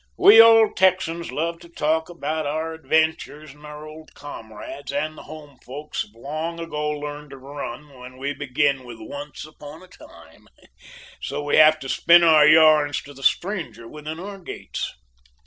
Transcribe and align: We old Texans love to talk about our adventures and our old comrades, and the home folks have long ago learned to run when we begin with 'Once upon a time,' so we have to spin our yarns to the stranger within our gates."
We 0.17 0.41
old 0.41 0.75
Texans 0.77 1.31
love 1.31 1.59
to 1.59 1.69
talk 1.69 2.09
about 2.09 2.47
our 2.47 2.73
adventures 2.73 3.53
and 3.53 3.63
our 3.67 3.85
old 3.85 4.15
comrades, 4.15 4.91
and 4.91 5.15
the 5.15 5.21
home 5.21 5.59
folks 5.63 6.01
have 6.01 6.15
long 6.15 6.59
ago 6.59 6.89
learned 6.89 7.29
to 7.29 7.37
run 7.37 7.87
when 7.93 8.17
we 8.17 8.33
begin 8.33 8.83
with 8.83 8.97
'Once 8.99 9.45
upon 9.45 9.83
a 9.83 9.87
time,' 9.87 10.47
so 11.21 11.43
we 11.43 11.57
have 11.57 11.77
to 11.81 11.87
spin 11.87 12.23
our 12.23 12.47
yarns 12.47 12.99
to 13.03 13.13
the 13.13 13.21
stranger 13.21 13.87
within 13.87 14.19
our 14.19 14.39
gates." 14.39 14.91